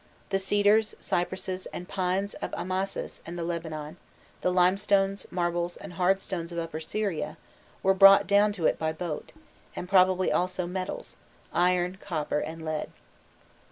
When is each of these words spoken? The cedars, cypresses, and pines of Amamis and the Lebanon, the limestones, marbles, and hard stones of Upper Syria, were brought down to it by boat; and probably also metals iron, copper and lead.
The 0.31 0.39
cedars, 0.39 0.95
cypresses, 0.99 1.67
and 1.67 1.87
pines 1.87 2.33
of 2.41 2.55
Amamis 2.55 3.21
and 3.23 3.37
the 3.37 3.43
Lebanon, 3.43 3.97
the 4.41 4.51
limestones, 4.51 5.27
marbles, 5.29 5.77
and 5.77 5.93
hard 5.93 6.19
stones 6.19 6.51
of 6.51 6.57
Upper 6.57 6.79
Syria, 6.79 7.37
were 7.83 7.93
brought 7.93 8.25
down 8.25 8.51
to 8.53 8.65
it 8.65 8.79
by 8.79 8.93
boat; 8.93 9.31
and 9.75 9.87
probably 9.87 10.31
also 10.31 10.65
metals 10.65 11.17
iron, 11.53 11.99
copper 12.01 12.39
and 12.39 12.65
lead. 12.65 12.89